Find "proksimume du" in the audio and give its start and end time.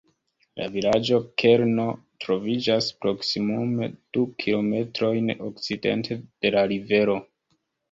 3.05-4.25